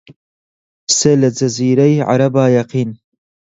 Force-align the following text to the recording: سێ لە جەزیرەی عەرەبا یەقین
سێ 0.97 1.11
لە 1.21 1.29
جەزیرەی 1.37 2.03
عەرەبا 2.07 2.45
یەقین 2.57 2.89